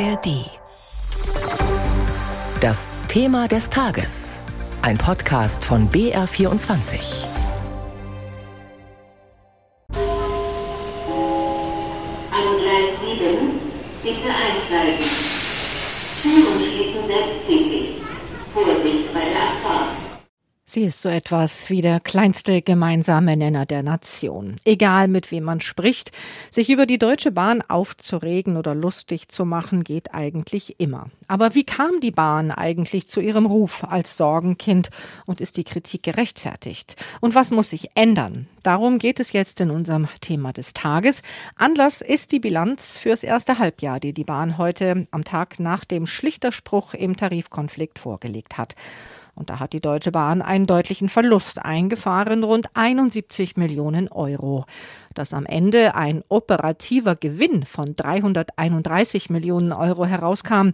ARD. 0.00 0.50
Das 2.60 2.98
Thema 3.06 3.46
des 3.46 3.70
Tages. 3.70 4.38
Ein 4.82 4.98
Podcast 4.98 5.64
von 5.64 5.88
BR24. 5.88 7.26
An 12.30 12.56
Gleis 12.58 12.98
7 13.00 13.60
bitte 14.02 14.30
einsteigen. 14.30 15.04
Türenschlitten 16.22 17.06
selbsttätig. 17.06 18.02
Vorsicht 18.52 19.14
bei 19.14 19.20
der 19.20 19.42
Abfahrt. 19.42 19.83
Sie 20.74 20.82
ist 20.82 21.02
so 21.02 21.08
etwas 21.08 21.70
wie 21.70 21.82
der 21.82 22.00
kleinste 22.00 22.60
gemeinsame 22.60 23.36
Nenner 23.36 23.64
der 23.64 23.84
Nation. 23.84 24.56
Egal 24.64 25.06
mit 25.06 25.30
wem 25.30 25.44
man 25.44 25.60
spricht, 25.60 26.10
sich 26.50 26.68
über 26.68 26.84
die 26.84 26.98
Deutsche 26.98 27.30
Bahn 27.30 27.62
aufzuregen 27.62 28.56
oder 28.56 28.74
lustig 28.74 29.28
zu 29.28 29.44
machen, 29.44 29.84
geht 29.84 30.14
eigentlich 30.14 30.80
immer. 30.80 31.10
Aber 31.28 31.54
wie 31.54 31.62
kam 31.62 32.00
die 32.00 32.10
Bahn 32.10 32.50
eigentlich 32.50 33.06
zu 33.06 33.20
ihrem 33.20 33.46
Ruf 33.46 33.84
als 33.84 34.16
Sorgenkind 34.16 34.90
und 35.26 35.40
ist 35.40 35.58
die 35.58 35.62
Kritik 35.62 36.02
gerechtfertigt? 36.02 36.96
Und 37.20 37.36
was 37.36 37.52
muss 37.52 37.70
sich 37.70 37.90
ändern? 37.94 38.48
Darum 38.64 38.98
geht 38.98 39.20
es 39.20 39.30
jetzt 39.30 39.60
in 39.60 39.70
unserem 39.70 40.08
Thema 40.20 40.52
des 40.52 40.72
Tages. 40.72 41.22
Anlass 41.54 42.00
ist 42.00 42.32
die 42.32 42.40
Bilanz 42.40 42.98
fürs 42.98 43.22
erste 43.22 43.60
Halbjahr, 43.60 44.00
die 44.00 44.12
die 44.12 44.24
Bahn 44.24 44.58
heute 44.58 45.04
am 45.12 45.22
Tag 45.22 45.60
nach 45.60 45.84
dem 45.84 46.08
Schlichterspruch 46.08 46.94
im 46.94 47.16
Tarifkonflikt 47.16 48.00
vorgelegt 48.00 48.58
hat. 48.58 48.74
Und 49.34 49.50
da 49.50 49.58
hat 49.58 49.72
die 49.72 49.80
Deutsche 49.80 50.12
Bahn 50.12 50.42
einen 50.42 50.66
deutlichen 50.66 51.08
Verlust 51.08 51.64
eingefahren, 51.64 52.44
rund 52.44 52.68
71 52.74 53.56
Millionen 53.56 54.08
Euro. 54.08 54.64
Dass 55.14 55.34
am 55.34 55.46
Ende 55.46 55.94
ein 55.94 56.22
operativer 56.28 57.16
Gewinn 57.16 57.64
von 57.64 57.96
331 57.96 59.30
Millionen 59.30 59.72
Euro 59.72 60.04
herauskam, 60.06 60.70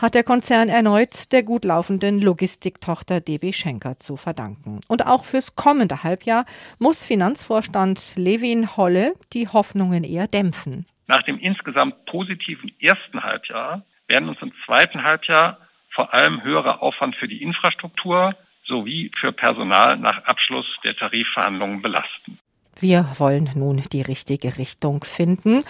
hat 0.00 0.14
der 0.14 0.22
Konzern 0.22 0.68
erneut 0.68 1.32
der 1.32 1.42
gut 1.42 1.64
laufenden 1.64 2.20
Logistiktochter 2.20 3.20
DB 3.20 3.52
Schenker 3.52 3.98
zu 3.98 4.16
verdanken. 4.16 4.80
Und 4.88 5.06
auch 5.06 5.24
fürs 5.24 5.56
kommende 5.56 6.02
Halbjahr 6.04 6.44
muss 6.78 7.04
Finanzvorstand 7.04 8.14
Levin 8.16 8.76
Holle 8.76 9.14
die 9.32 9.48
Hoffnungen 9.48 10.04
eher 10.04 10.28
dämpfen. 10.28 10.86
Nach 11.06 11.22
dem 11.22 11.38
insgesamt 11.38 12.04
positiven 12.06 12.72
ersten 12.80 13.22
Halbjahr 13.22 13.84
werden 14.08 14.28
uns 14.28 14.38
im 14.40 14.52
zweiten 14.64 15.02
Halbjahr 15.02 15.58
vor 15.94 16.12
allem 16.12 16.42
höherer 16.42 16.82
Aufwand 16.82 17.16
für 17.16 17.28
die 17.28 17.42
Infrastruktur 17.42 18.34
sowie 18.66 19.10
für 19.18 19.32
Personal 19.32 19.96
nach 19.96 20.24
Abschluss 20.24 20.66
der 20.82 20.96
Tarifverhandlungen 20.96 21.82
belasten. 21.82 22.38
Wir 22.78 23.06
wollen 23.18 23.48
nun 23.54 23.82
die 23.92 24.02
richtige 24.02 24.58
Richtung 24.58 25.04
finden. 25.04 25.60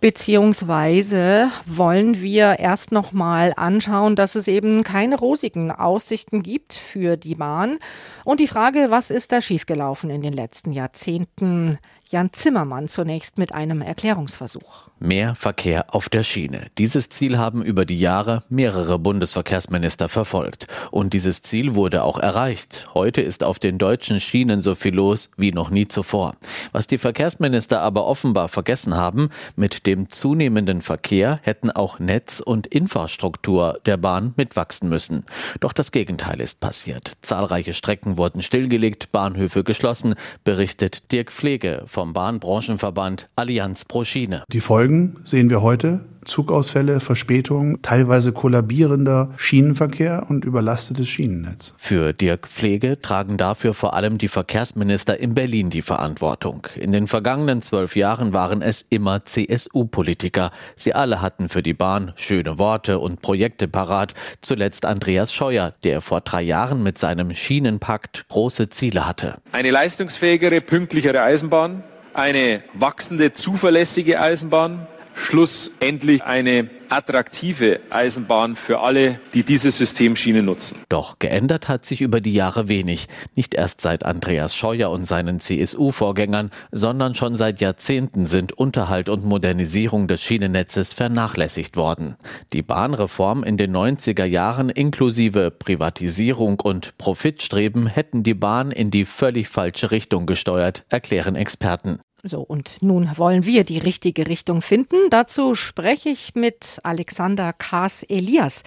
Beziehungsweise 0.00 1.50
wollen 1.66 2.22
wir 2.22 2.58
erst 2.58 2.90
noch 2.90 3.12
mal 3.12 3.52
anschauen, 3.56 4.16
dass 4.16 4.34
es 4.34 4.48
eben 4.48 4.82
keine 4.82 5.18
rosigen 5.18 5.70
Aussichten 5.70 6.42
gibt 6.42 6.72
für 6.72 7.18
die 7.18 7.34
Bahn. 7.34 7.78
Und 8.24 8.40
die 8.40 8.46
Frage, 8.46 8.86
was 8.88 9.10
ist 9.10 9.30
da 9.30 9.42
schiefgelaufen 9.42 10.08
in 10.08 10.22
den 10.22 10.32
letzten 10.32 10.72
Jahrzehnten? 10.72 11.78
Jan 12.12 12.32
Zimmermann 12.32 12.88
zunächst 12.88 13.38
mit 13.38 13.54
einem 13.54 13.82
Erklärungsversuch. 13.82 14.88
Mehr 14.98 15.36
Verkehr 15.36 15.94
auf 15.94 16.08
der 16.08 16.24
Schiene. 16.24 16.66
Dieses 16.76 17.08
Ziel 17.08 17.38
haben 17.38 17.62
über 17.62 17.84
die 17.84 18.00
Jahre 18.00 18.42
mehrere 18.48 18.98
Bundesverkehrsminister 18.98 20.08
verfolgt. 20.08 20.66
Und 20.90 21.12
dieses 21.12 21.40
Ziel 21.42 21.76
wurde 21.76 22.02
auch 22.02 22.18
erreicht. 22.18 22.88
Heute 22.94 23.20
ist 23.20 23.44
auf 23.44 23.60
den 23.60 23.78
deutschen 23.78 24.18
Schienen 24.18 24.60
so 24.60 24.74
viel 24.74 24.94
los 24.94 25.30
wie 25.36 25.52
noch 25.52 25.70
nie 25.70 25.86
zuvor. 25.86 26.34
Was 26.72 26.88
die 26.88 26.98
Verkehrsminister 26.98 27.80
aber 27.80 28.04
offenbar 28.06 28.48
vergessen 28.48 28.96
haben, 28.96 29.30
mit 29.54 29.86
dem 29.90 30.08
zunehmenden 30.08 30.82
Verkehr 30.82 31.40
hätten 31.42 31.68
auch 31.68 31.98
Netz 31.98 32.38
und 32.38 32.68
Infrastruktur 32.68 33.80
der 33.86 33.96
Bahn 33.96 34.34
mitwachsen 34.36 34.88
müssen. 34.88 35.24
Doch 35.58 35.72
das 35.72 35.90
Gegenteil 35.90 36.40
ist 36.40 36.60
passiert. 36.60 37.14
Zahlreiche 37.22 37.74
Strecken 37.74 38.16
wurden 38.16 38.40
stillgelegt, 38.40 39.10
Bahnhöfe 39.10 39.64
geschlossen, 39.64 40.14
berichtet 40.44 41.10
Dirk 41.10 41.32
Pflege 41.32 41.82
vom 41.86 42.12
Bahnbranchenverband 42.12 43.28
Allianz 43.34 43.84
pro 43.84 44.04
Schiene. 44.04 44.44
Die 44.52 44.60
Folgen 44.60 45.16
sehen 45.24 45.50
wir 45.50 45.60
heute. 45.60 46.04
Zugausfälle, 46.24 47.00
Verspätungen, 47.00 47.82
teilweise 47.82 48.32
kollabierender 48.32 49.30
Schienenverkehr 49.36 50.26
und 50.28 50.44
überlastetes 50.44 51.08
Schienennetz. 51.08 51.74
Für 51.76 52.12
Dirk 52.12 52.48
Pflege 52.48 53.00
tragen 53.00 53.36
dafür 53.36 53.74
vor 53.74 53.94
allem 53.94 54.18
die 54.18 54.28
Verkehrsminister 54.28 55.18
in 55.18 55.34
Berlin 55.34 55.70
die 55.70 55.82
Verantwortung. 55.82 56.66
In 56.76 56.92
den 56.92 57.06
vergangenen 57.06 57.62
zwölf 57.62 57.96
Jahren 57.96 58.32
waren 58.32 58.62
es 58.62 58.84
immer 58.88 59.24
CSU-Politiker. 59.24 60.50
Sie 60.76 60.94
alle 60.94 61.22
hatten 61.22 61.48
für 61.48 61.62
die 61.62 61.74
Bahn 61.74 62.12
schöne 62.16 62.58
Worte 62.58 62.98
und 62.98 63.22
Projekte 63.22 63.68
parat. 63.68 64.14
Zuletzt 64.40 64.84
Andreas 64.84 65.32
Scheuer, 65.32 65.74
der 65.84 66.00
vor 66.00 66.20
drei 66.20 66.42
Jahren 66.42 66.82
mit 66.82 66.98
seinem 66.98 67.34
Schienenpakt 67.34 68.26
große 68.28 68.68
Ziele 68.68 69.06
hatte. 69.06 69.36
Eine 69.52 69.70
leistungsfähigere, 69.70 70.60
pünktlichere 70.60 71.22
Eisenbahn, 71.22 71.82
eine 72.14 72.62
wachsende, 72.74 73.32
zuverlässige 73.34 74.20
Eisenbahn, 74.20 74.86
schlussendlich 75.20 76.22
eine 76.22 76.70
attraktive 76.88 77.80
Eisenbahn 77.90 78.56
für 78.56 78.80
alle, 78.80 79.20
die 79.32 79.44
diese 79.44 79.70
Systemschiene 79.70 80.42
nutzen. 80.42 80.78
Doch 80.88 81.18
geändert 81.18 81.68
hat 81.68 81.84
sich 81.84 82.00
über 82.00 82.20
die 82.20 82.34
Jahre 82.34 82.68
wenig. 82.68 83.06
Nicht 83.36 83.54
erst 83.54 83.80
seit 83.80 84.04
Andreas 84.04 84.56
Scheuer 84.56 84.90
und 84.90 85.06
seinen 85.06 85.38
CSU-Vorgängern, 85.38 86.50
sondern 86.72 87.14
schon 87.14 87.36
seit 87.36 87.60
Jahrzehnten 87.60 88.26
sind 88.26 88.52
Unterhalt 88.52 89.08
und 89.08 89.24
Modernisierung 89.24 90.08
des 90.08 90.22
Schienennetzes 90.22 90.92
vernachlässigt 90.92 91.76
worden. 91.76 92.16
Die 92.52 92.62
Bahnreform 92.62 93.44
in 93.44 93.56
den 93.56 93.74
90er 93.74 94.24
Jahren 94.24 94.68
inklusive 94.68 95.50
Privatisierung 95.50 96.58
und 96.60 96.98
Profitstreben 96.98 97.86
hätten 97.86 98.22
die 98.22 98.34
Bahn 98.34 98.72
in 98.72 98.90
die 98.90 99.04
völlig 99.04 99.48
falsche 99.48 99.90
Richtung 99.90 100.26
gesteuert, 100.26 100.84
erklären 100.88 101.36
Experten. 101.36 102.00
So, 102.22 102.40
und 102.40 102.82
nun 102.82 103.10
wollen 103.16 103.46
wir 103.46 103.64
die 103.64 103.78
richtige 103.78 104.26
Richtung 104.26 104.60
finden. 104.60 104.96
Dazu 105.08 105.54
spreche 105.54 106.10
ich 106.10 106.34
mit 106.34 106.78
Alexander 106.82 107.52
Kaas 107.54 108.02
Elias. 108.02 108.62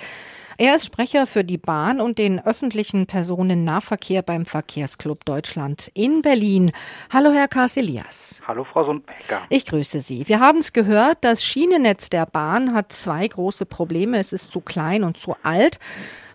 Er 0.58 0.76
ist 0.76 0.86
Sprecher 0.86 1.26
für 1.26 1.44
die 1.44 1.58
Bahn 1.58 2.00
und 2.00 2.20
den 2.20 2.40
öffentlichen 2.40 3.08
Personennahverkehr 3.08 4.22
beim 4.22 4.46
Verkehrsclub 4.46 5.26
Deutschland 5.26 5.90
in 5.94 6.22
Berlin. 6.22 6.72
Hallo, 7.12 7.32
Herr 7.32 7.48
Kaas 7.48 7.78
Elias. 7.78 8.42
Hallo, 8.48 8.64
Frau 8.64 8.86
Sundbecker. 8.86 9.42
Ich 9.50 9.66
grüße 9.66 10.02
Sie. 10.02 10.28
Wir 10.28 10.40
haben 10.40 10.60
es 10.60 10.74
gehört, 10.74 11.20
das 11.22 11.44
Schienennetz 11.44 12.10
der 12.10 12.28
Bahn 12.28 12.74
hat 12.74 12.92
zwei 12.94 13.28
große 13.28 13.66
Probleme. 13.66 14.20
Es 14.20 14.32
ist 14.32 14.52
zu 14.52 14.62
klein 14.62 15.04
und 15.04 15.18
zu 15.18 15.36
alt. 15.42 15.80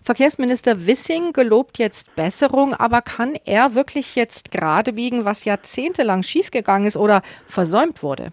Verkehrsminister 0.03 0.85
Wissing 0.85 1.33
gelobt 1.33 1.77
jetzt 1.77 2.15
Besserung, 2.15 2.73
aber 2.73 3.01
kann 3.01 3.35
er 3.45 3.75
wirklich 3.75 4.15
jetzt 4.15 4.51
gerade 4.51 4.93
biegen, 4.93 5.25
was 5.25 5.45
jahrzehntelang 5.45 6.23
schiefgegangen 6.23 6.87
ist 6.87 6.97
oder 6.97 7.21
versäumt 7.45 8.03
wurde? 8.03 8.31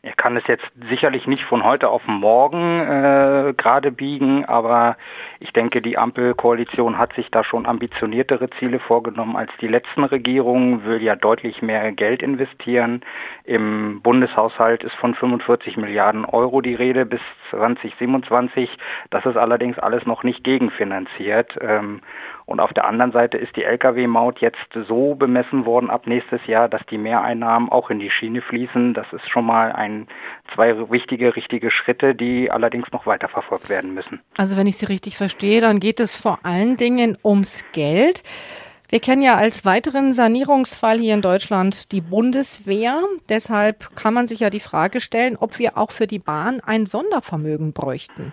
Er 0.00 0.12
kann 0.12 0.36
es 0.36 0.46
jetzt 0.46 0.64
sicherlich 0.88 1.26
nicht 1.26 1.42
von 1.42 1.64
heute 1.64 1.88
auf 1.88 2.06
morgen 2.06 2.80
äh, 2.80 3.52
gerade 3.56 3.90
biegen, 3.90 4.44
aber 4.44 4.96
ich 5.40 5.52
denke, 5.52 5.82
die 5.82 5.98
Ampelkoalition 5.98 6.98
hat 6.98 7.14
sich 7.14 7.32
da 7.32 7.42
schon 7.42 7.66
ambitioniertere 7.66 8.48
Ziele 8.50 8.78
vorgenommen 8.78 9.34
als 9.34 9.50
die 9.60 9.66
letzten 9.66 10.04
Regierungen, 10.04 10.84
will 10.84 11.02
ja 11.02 11.16
deutlich 11.16 11.62
mehr 11.62 11.90
Geld 11.90 12.22
investieren. 12.22 13.02
Im 13.42 14.00
Bundeshaushalt 14.00 14.84
ist 14.84 14.94
von 14.94 15.16
45 15.16 15.76
Milliarden 15.76 16.24
Euro 16.24 16.60
die 16.60 16.76
Rede 16.76 17.04
bis 17.04 17.20
2027. 17.50 18.78
Das 19.10 19.26
ist 19.26 19.36
allerdings 19.36 19.80
alles 19.80 20.06
noch 20.06 20.22
nicht 20.22 20.44
gegenfinanziert. 20.44 21.58
Ähm, 21.60 22.02
und 22.48 22.60
auf 22.60 22.72
der 22.72 22.86
anderen 22.86 23.12
Seite 23.12 23.36
ist 23.36 23.56
die 23.56 23.64
Lkw-Maut 23.64 24.40
jetzt 24.40 24.56
so 24.88 25.14
bemessen 25.14 25.66
worden 25.66 25.90
ab 25.90 26.06
nächstes 26.06 26.46
Jahr, 26.46 26.66
dass 26.66 26.80
die 26.90 26.96
Mehreinnahmen 26.96 27.68
auch 27.68 27.90
in 27.90 27.98
die 27.98 28.08
Schiene 28.08 28.40
fließen. 28.40 28.94
Das 28.94 29.06
ist 29.12 29.28
schon 29.28 29.44
mal 29.44 29.70
ein, 29.70 30.08
zwei 30.54 30.74
wichtige, 30.90 31.36
richtige 31.36 31.70
Schritte, 31.70 32.14
die 32.14 32.50
allerdings 32.50 32.90
noch 32.90 33.04
weiterverfolgt 33.04 33.68
werden 33.68 33.92
müssen. 33.92 34.20
Also 34.38 34.56
wenn 34.56 34.66
ich 34.66 34.78
Sie 34.78 34.86
richtig 34.86 35.18
verstehe, 35.18 35.60
dann 35.60 35.78
geht 35.78 36.00
es 36.00 36.16
vor 36.16 36.38
allen 36.42 36.78
Dingen 36.78 37.18
ums 37.22 37.66
Geld. 37.72 38.22
Wir 38.88 39.00
kennen 39.00 39.20
ja 39.20 39.34
als 39.34 39.66
weiteren 39.66 40.14
Sanierungsfall 40.14 40.98
hier 40.98 41.12
in 41.12 41.20
Deutschland 41.20 41.92
die 41.92 42.00
Bundeswehr. 42.00 43.02
Deshalb 43.28 43.94
kann 43.94 44.14
man 44.14 44.26
sich 44.26 44.40
ja 44.40 44.48
die 44.48 44.60
Frage 44.60 45.00
stellen, 45.00 45.36
ob 45.36 45.58
wir 45.58 45.76
auch 45.76 45.90
für 45.90 46.06
die 46.06 46.18
Bahn 46.18 46.62
ein 46.64 46.86
Sondervermögen 46.86 47.74
bräuchten. 47.74 48.32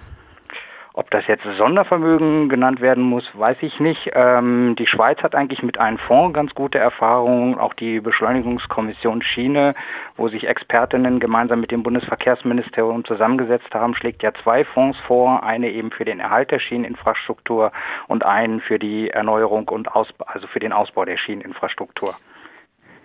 Ob 0.98 1.12
das 1.12 1.28
jetzt 1.28 1.44
Sondervermögen 1.58 2.48
genannt 2.48 2.80
werden 2.80 3.04
muss, 3.04 3.26
weiß 3.34 3.58
ich 3.60 3.82
nicht. 3.82 4.12
Ähm, 4.14 4.78
die 4.80 4.88
Schweiz 4.88 5.22
hat 5.22 5.36
eigentlich 5.36 5.62
mit 5.62 5.78
einem 5.78 5.98
Fonds 5.98 6.34
ganz 6.34 6.56
gute 6.56 6.78
Erfahrungen. 6.78 7.60
Auch 7.60 7.74
die 7.74 8.00
Beschleunigungskommission 8.00 9.22
Schiene, 9.22 9.76
wo 10.16 10.30
sich 10.30 10.48
Expertinnen 10.48 11.20
gemeinsam 11.20 11.60
mit 11.60 11.72
dem 11.72 11.84
Bundesverkehrsministerium 11.84 13.04
zusammengesetzt 13.04 13.74
haben, 13.74 13.94
schlägt 13.94 14.24
ja 14.24 14.32
zwei 14.42 14.64
Fonds 14.64 14.98
vor. 15.06 15.44
Eine 15.44 15.70
eben 15.70 15.92
für 15.92 16.06
den 16.06 16.22
Erhalt 16.22 16.52
der 16.52 16.60
Schieneninfrastruktur 16.60 17.74
und 18.08 18.24
einen 18.24 18.62
für 18.62 18.80
die 18.80 19.10
Erneuerung 19.10 19.68
und 19.68 19.94
Ausbau, 19.94 20.28
also 20.30 20.48
für 20.48 20.60
den 20.60 20.72
Ausbau 20.72 21.04
der 21.04 21.18
Schieneninfrastruktur. 21.18 22.16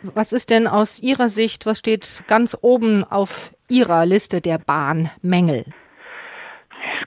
Was 0.03 0.33
ist 0.33 0.51
denn 0.51 0.69
aus 0.69 1.01
Ihrer 1.01 1.29
Sicht, 1.29 1.67
was 1.67 1.81
steht 1.81 2.23
ganz 2.29 2.57
oben 2.61 3.03
auf 3.03 3.53
Ihrer 3.69 4.07
Liste 4.07 4.41
der 4.41 4.59
Bahnmängel? 4.59 5.65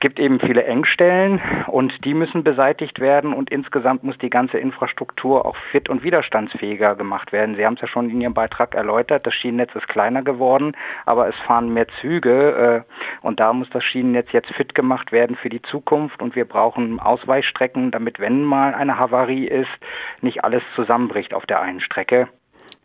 Es 0.04 0.10
gibt 0.10 0.20
eben 0.20 0.42
viele 0.42 0.66
Engstellen 0.66 1.40
und 1.68 2.04
die 2.04 2.14
müssen 2.14 2.44
beseitigt 2.44 3.00
werden 3.00 3.32
und 3.32 3.50
insgesamt 3.50 4.04
muss 4.04 4.18
die 4.18 4.30
ganze 4.30 4.58
Infrastruktur 4.58 5.46
auch 5.46 5.56
fit 5.72 5.88
und 5.88 6.04
widerstandsfähiger 6.04 6.98
gemacht 6.98 7.32
werden. 7.32 7.56
Sie 7.56 7.66
haben 7.66 7.76
es 7.76 7.82
ja 7.82 7.88
schon 7.88 8.10
in 8.10 8.20
Ihrem 8.20 8.34
Beitrag 8.34 8.76
erläutert, 8.76 9.26
das 9.26 9.34
Schienennetz 9.34 9.74
ist 9.76 9.88
kleiner 9.88 10.22
geworden, 10.22 10.76
aber 11.06 11.30
es 11.30 11.36
fahren 11.48 11.74
mehr 11.74 11.88
Züge 12.02 12.84
äh, 12.86 13.26
und 13.26 13.40
da 13.40 13.54
muss 13.54 13.70
das 13.70 13.86
Schienennetz 13.86 14.34
jetzt 14.34 14.52
fit 14.52 14.76
gemacht 14.76 15.14
werden 15.14 15.38
für 15.38 15.48
die 15.48 15.62
Zukunft 15.62 16.22
und 16.22 16.36
wir 16.36 16.44
brauchen 16.44 17.00
Ausweichstrecken, 17.00 17.92
damit 17.92 18.20
wenn 18.20 18.44
mal 18.44 18.74
eine 18.74 19.00
Havarie 19.00 19.48
ist, 19.48 19.72
nicht 20.20 20.44
alles 20.44 20.64
zusammenbricht 20.76 21.34
auf 21.34 21.46
der 21.46 21.62
einen 21.62 21.80
Strecke. 21.80 22.28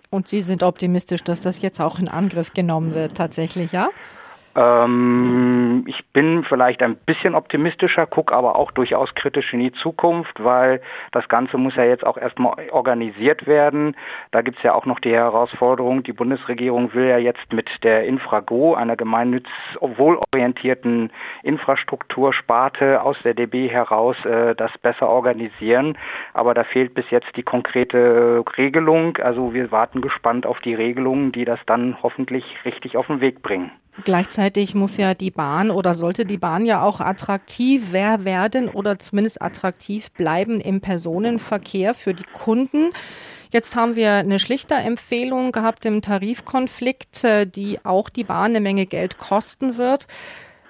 Und 0.08 0.28
Sie 0.28 0.40
sind 0.40 0.62
optimistisch, 0.62 1.24
dass 1.24 1.40
das 1.40 1.62
jetzt 1.62 1.80
auch 1.80 1.98
in 1.98 2.06
Angriff 2.06 2.52
genommen 2.52 2.94
wird, 2.94 3.16
tatsächlich, 3.16 3.72
ja? 3.72 3.88
Ähm, 4.58 5.84
ich 5.86 6.04
bin 6.08 6.42
vielleicht 6.42 6.82
ein 6.82 6.96
bisschen 6.96 7.36
optimistischer, 7.36 8.06
gucke 8.06 8.34
aber 8.34 8.56
auch 8.56 8.72
durchaus 8.72 9.14
kritisch 9.14 9.52
in 9.52 9.60
die 9.60 9.72
Zukunft, 9.72 10.42
weil 10.42 10.80
das 11.12 11.28
Ganze 11.28 11.58
muss 11.58 11.76
ja 11.76 11.84
jetzt 11.84 12.04
auch 12.04 12.16
erstmal 12.16 12.68
organisiert 12.70 13.46
werden. 13.46 13.94
Da 14.32 14.42
gibt 14.42 14.58
es 14.58 14.64
ja 14.64 14.74
auch 14.74 14.84
noch 14.84 14.98
die 14.98 15.12
Herausforderung, 15.12 16.02
die 16.02 16.12
Bundesregierung 16.12 16.92
will 16.92 17.06
ja 17.06 17.18
jetzt 17.18 17.52
mit 17.52 17.84
der 17.84 18.04
Infrago, 18.04 18.74
einer 18.74 18.96
gemeinnütz 18.96 19.46
wohlorientierten 19.80 21.12
Infrastruktursparte 21.44 23.02
aus 23.02 23.16
der 23.22 23.34
DB 23.34 23.68
heraus, 23.68 24.16
äh, 24.24 24.56
das 24.56 24.76
besser 24.78 25.08
organisieren. 25.08 25.96
Aber 26.34 26.54
da 26.54 26.64
fehlt 26.64 26.94
bis 26.94 27.08
jetzt 27.10 27.36
die 27.36 27.44
konkrete 27.44 28.42
Regelung. 28.56 29.18
Also 29.18 29.54
wir 29.54 29.70
warten 29.70 30.00
gespannt 30.00 30.46
auf 30.46 30.56
die 30.56 30.74
Regelungen, 30.74 31.30
die 31.30 31.44
das 31.44 31.60
dann 31.66 31.96
hoffentlich 32.02 32.56
richtig 32.64 32.96
auf 32.96 33.06
den 33.06 33.20
Weg 33.20 33.42
bringen. 33.42 33.70
Gleichzeitig 34.04 34.74
muss 34.74 34.96
ja 34.96 35.14
die 35.14 35.30
Bahn 35.30 35.70
oder 35.70 35.94
sollte 35.94 36.24
die 36.24 36.38
Bahn 36.38 36.64
ja 36.64 36.82
auch 36.82 37.00
attraktiv 37.00 37.92
werden 37.92 38.68
oder 38.68 38.98
zumindest 38.98 39.42
attraktiv 39.42 40.12
bleiben 40.12 40.60
im 40.60 40.80
Personenverkehr 40.80 41.94
für 41.94 42.14
die 42.14 42.26
Kunden. 42.32 42.90
Jetzt 43.50 43.76
haben 43.76 43.96
wir 43.96 44.12
eine 44.12 44.38
Schlichterempfehlung 44.38 45.52
gehabt 45.52 45.84
im 45.86 46.02
Tarifkonflikt, 46.02 47.24
äh, 47.24 47.46
die 47.46 47.84
auch 47.84 48.08
die 48.08 48.24
Bahn 48.24 48.52
eine 48.52 48.60
Menge 48.60 48.86
Geld 48.86 49.18
kosten 49.18 49.78
wird. 49.78 50.06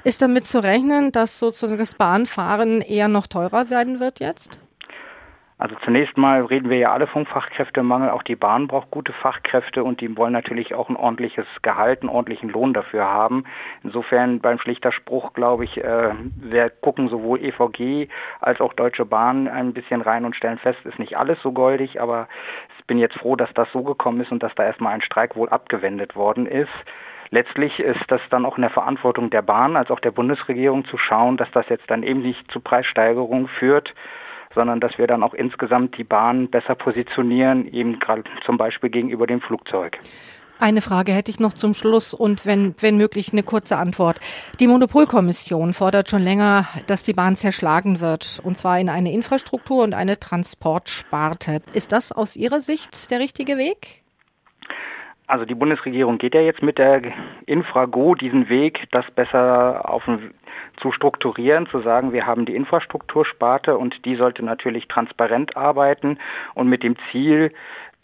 Ist 0.05 0.23
damit 0.23 0.47
zu 0.47 0.63
rechnen, 0.63 1.13
dass 1.13 1.39
sozusagen 1.39 1.79
das 1.79 1.97
Bahnfahren 1.97 2.81
eher 2.81 3.09
noch 3.09 3.27
teurer 3.27 3.69
werden 3.69 4.01
wird 4.01 4.21
jetzt? 4.21 4.59
Also 5.61 5.75
zunächst 5.85 6.17
mal 6.17 6.45
reden 6.45 6.71
wir 6.71 6.79
ja 6.79 6.93
alle 6.93 7.09
vom 7.09 7.27
Fachkräftemangel. 7.27 8.11
Auch 8.11 8.23
die 8.23 8.37
Bahn 8.37 8.69
braucht 8.69 8.93
gute 8.93 9.13
Fachkräfte 9.13 9.83
und 9.83 10.01
die 10.01 10.17
wollen 10.17 10.33
natürlich 10.33 10.73
auch 10.73 10.89
ein 10.89 10.95
ordentliches 10.95 11.47
Gehalt, 11.63 12.03
einen 12.03 12.11
ordentlichen 12.11 12.49
Lohn 12.49 12.73
dafür 12.73 13.07
haben. 13.07 13.43
Insofern 13.83 14.39
beim 14.39 14.61
schlichter 14.61 14.93
Spruch, 14.93 15.33
glaube 15.33 15.65
ich, 15.65 15.83
äh, 15.83 16.11
wir 16.37 16.71
gucken 16.71 17.09
sowohl 17.09 17.41
EVG 17.43 18.09
als 18.41 18.61
auch 18.61 18.73
Deutsche 18.73 19.05
Bahn 19.05 19.49
ein 19.49 19.73
bisschen 19.73 20.01
rein 20.01 20.25
und 20.25 20.37
stellen 20.37 20.59
fest, 20.59 20.79
ist 20.85 21.01
nicht 21.01 21.19
alles 21.19 21.43
so 21.43 21.51
goldig, 21.51 22.01
aber 22.01 22.29
ich 22.79 22.87
bin 22.87 22.99
jetzt 22.99 23.19
froh, 23.19 23.35
dass 23.35 23.53
das 23.53 23.71
so 23.73 23.83
gekommen 23.83 24.21
ist 24.21 24.31
und 24.31 24.45
dass 24.45 24.55
da 24.55 24.63
erstmal 24.63 24.95
ein 24.95 25.03
Streik 25.03 25.35
wohl 25.35 25.49
abgewendet 25.49 26.15
worden 26.15 26.47
ist. 26.47 26.71
Letztlich 27.31 27.81
ist 27.81 28.05
das 28.07 28.21
dann 28.31 28.47
auch 28.47 28.59
in 28.59 28.63
der 28.63 28.71
Verantwortung 28.71 29.29
der 29.29 29.43
Bahn 29.43 29.77
als 29.77 29.91
auch 29.91 30.01
der 30.01 30.13
Bundesregierung 30.13 30.85
zu 30.85 30.99
schauen, 30.99 31.37
dass 31.37 31.51
das 31.51 31.69
jetzt 31.69 31.91
dann 31.91 32.05
eben 32.05 32.23
nicht 32.23 32.49
zu 32.53 32.61
Preissteigerungen 32.61 33.49
führt 33.49 33.93
sondern 34.59 34.81
dass 34.81 34.99
wir 34.99 35.07
dann 35.07 35.23
auch 35.23 35.35
insgesamt 35.35 35.97
die 35.99 36.03
Bahn 36.03 36.49
besser 36.49 36.75
positionieren, 36.75 37.73
eben 37.73 38.01
gerade 38.01 38.25
zum 38.45 38.59
Beispiel 38.59 38.91
gegenüber 38.91 39.25
dem 39.25 39.41
Flugzeug. 39.41 40.01
Eine 40.59 40.83
Frage 40.83 41.13
hätte 41.13 41.31
ich 41.31 41.39
noch 41.39 41.55
zum 41.55 41.75
Schluss 41.75 42.13
und 42.13 42.45
wenn, 42.45 42.75
wenn 42.81 42.97
möglich 42.97 43.33
eine 43.33 43.45
kurze 43.45 43.77
Antwort. 43.77 44.19
Die 44.59 44.67
Monopolkommission 44.67 45.75
fordert 45.75 46.11
schon 46.11 46.23
länger, 46.23 46.67
dass 46.89 47.05
die 47.05 47.13
Bahn 47.13 47.37
zerschlagen 47.37 48.01
wird, 48.01 48.41
und 48.43 48.59
zwar 48.59 48.81
in 48.81 48.89
eine 48.89 49.13
Infrastruktur 49.13 49.85
und 49.85 49.95
eine 49.95 50.19
Transportsparte. 50.19 51.63
Ist 51.75 51.93
das 51.93 52.11
aus 52.11 52.35
Ihrer 52.35 52.61
Sicht 52.61 53.13
der 53.13 53.21
richtige 53.21 53.59
Weg? 53.59 54.03
Also 55.29 55.45
die 55.45 55.55
Bundesregierung 55.55 56.17
geht 56.17 56.35
ja 56.35 56.41
jetzt 56.41 56.63
mit 56.63 56.79
der 56.79 57.03
Infrago 57.45 58.15
diesen 58.15 58.49
Weg, 58.49 58.89
das 58.91 59.05
besser 59.11 59.83
auf 59.85 60.09
zu 60.81 60.91
strukturieren, 60.91 61.67
zu 61.67 61.81
sagen, 61.81 62.13
wir 62.13 62.27
haben 62.27 62.47
die 62.47 62.55
Infrastruktursparte 62.55 63.77
und 63.77 64.05
die 64.07 64.17
sollte 64.17 64.45
natürlich 64.45 64.89
transparent 64.89 65.57
arbeiten 65.57 66.19
und 66.55 66.69
mit 66.69 66.83
dem 66.83 66.97
Ziel, 67.11 67.53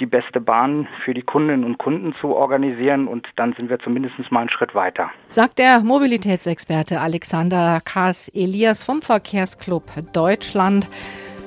die 0.00 0.06
beste 0.06 0.41
Bahn 0.41 0.88
für 1.05 1.15
die 1.15 1.23
Kundinnen 1.23 1.65
und 1.65 1.79
Kunden 1.79 2.15
zu 2.21 2.35
organisieren 2.35 3.06
und 3.06 3.29
dann 3.37 3.53
sind 3.53 3.71
wir 3.71 3.79
zumindest 3.79 4.17
mal 4.31 4.41
einen 4.41 4.49
Schritt 4.50 4.75
weiter. 4.75 5.11
Sagt 5.29 5.59
der 5.59 5.81
Mobilitätsexperte 5.81 7.00
Alexander 7.00 7.81
Kaas 7.85 8.29
Elias 8.35 8.82
vom 8.82 9.03
Verkehrsclub 9.03 9.85
Deutschland. 10.12 10.91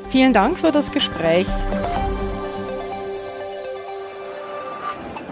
Vielen 0.09 0.31
Dank 0.31 0.57
für 0.57 0.71
das 0.71 0.93
Gespräch. 0.93 1.45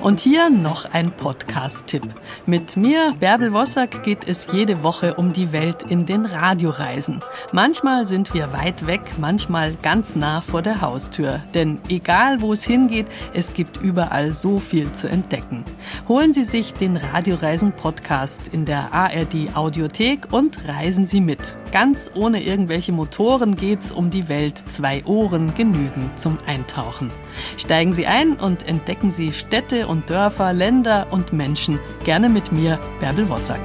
Und 0.06 0.20
hier 0.20 0.52
noch 0.52 0.86
ein 0.94 1.10
Podcast-Tipp. 1.10 2.04
Mit 2.46 2.78
mir, 2.78 3.16
Bärbel 3.20 3.54
Wossack, 3.54 4.04
geht 4.04 4.28
es 4.28 4.50
jede 4.52 4.84
Woche 4.84 5.16
um 5.16 5.34
die 5.34 5.52
Welt 5.52 5.82
in 5.82 6.06
den 6.06 6.28
Radioreisen. 6.28 7.24
Manchmal 7.52 8.06
sind 8.06 8.36
wir 8.36 8.54
weit 8.54 8.86
weg, 8.86 9.02
manchmal 9.18 9.74
ganz 9.82 10.16
nah 10.16 10.42
vor 10.42 10.62
der 10.62 10.82
Haustür. 10.82 11.42
Denn 11.56 11.80
egal 11.90 12.40
wo 12.42 12.54
es 12.54 12.64
hingeht, 12.64 13.08
es 13.34 13.56
gibt 13.56 13.78
überall 13.78 14.32
so 14.32 14.60
viel 14.60 14.94
zu 14.94 15.10
entdecken. 15.10 15.66
Holen 16.08 16.34
Sie 16.34 16.44
sich 16.44 16.74
den 16.74 16.98
Radioreisen-Podcast 16.98 18.42
in 18.52 18.66
der 18.66 18.94
ARD 18.94 19.56
Audiothek 19.56 20.32
und 20.32 20.68
reisen 20.68 21.08
Sie 21.08 21.20
mit. 21.20 21.56
Ganz 21.76 22.10
ohne 22.16 22.42
irgendwelche 22.42 22.94
Motoren 22.94 23.58
geht's 23.58 23.92
um 23.92 24.10
die 24.10 24.30
Welt. 24.30 24.64
Zwei 24.70 25.04
Ohren 25.04 25.54
genügen 25.56 26.10
zum 26.16 26.38
Eintauchen. 26.46 27.12
Steigen 27.58 27.92
Sie 27.92 28.08
ein 28.08 28.38
und 28.38 28.66
entdecken 28.66 29.12
Sie 29.12 29.34
Städte 29.34 29.88
und 29.88 30.10
Dörfer, 30.10 30.54
Länder 30.54 31.08
und 31.12 31.34
Menschen. 31.34 31.78
Gerne 32.06 32.30
mit 32.30 32.54
mir, 32.54 32.80
Bärbel 33.02 33.28
Wossack. 33.28 33.60